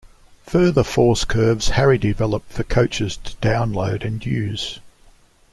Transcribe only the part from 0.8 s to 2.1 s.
force curves Harry